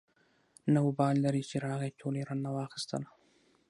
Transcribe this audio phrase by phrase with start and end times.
[0.73, 3.07] نه وبال لري چې راغی ټوله يې رانه واخېستله.